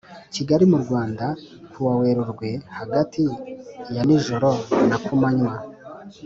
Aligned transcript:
Kigali 0.33 0.65
mu 0.71 0.77
rwanda 0.83 1.25
ku 1.71 1.77
wa 1.85 1.93
werurwe 2.01 2.49
hagati 2.77 3.23
yanijoro 3.95 4.49
na 4.89 4.97
kumanywa 5.05 5.55